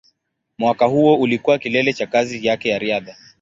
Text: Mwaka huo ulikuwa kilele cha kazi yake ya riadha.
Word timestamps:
Mwaka 0.57 0.85
huo 0.85 1.15
ulikuwa 1.15 1.59
kilele 1.59 1.93
cha 1.93 2.07
kazi 2.07 2.45
yake 2.47 2.69
ya 2.69 2.79
riadha. 2.79 3.17